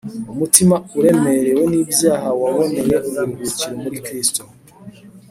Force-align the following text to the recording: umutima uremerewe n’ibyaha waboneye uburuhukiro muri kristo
umutima 0.33 0.75
uremerewe 0.99 1.63
n’ibyaha 1.71 2.29
waboneye 2.41 2.95
uburuhukiro 3.07 3.73
muri 3.83 3.97
kristo 4.05 4.43